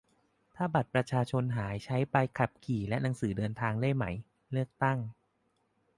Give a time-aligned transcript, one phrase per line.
[0.55, 4.05] ถ้าบัตรประชาชนหาย ใช้ใบขับขี่และหนังสือเดินทางได้ไหม?
[4.51, 4.97] เลือกตั้ง